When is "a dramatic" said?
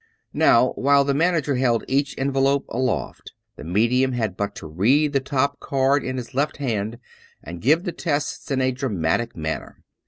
8.61-9.37